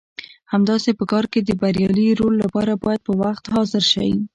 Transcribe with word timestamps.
همداسې 0.51 0.89
په 0.99 1.05
کار 1.11 1.25
کې 1.31 1.39
د 1.43 1.49
بریالي 1.61 2.07
رول 2.19 2.33
لپاره 2.43 2.73
باید 2.83 3.01
په 3.07 3.13
وخت 3.21 3.43
حاضر 3.53 3.83
شئ. 3.91 4.11